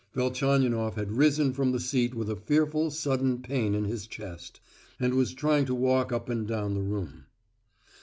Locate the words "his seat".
1.71-2.15